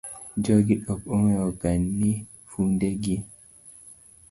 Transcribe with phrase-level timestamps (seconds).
[0.43, 2.11] Jogi ok ong'eyo ga ni
[2.49, 3.15] funde gi.